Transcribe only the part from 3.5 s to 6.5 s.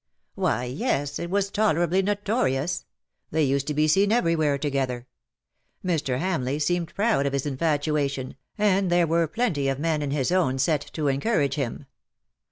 to be seen everywhere together. Mr. Ham